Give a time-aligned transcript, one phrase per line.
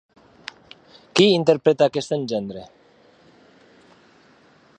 [1.19, 2.65] Qui interpreta aquest engendre?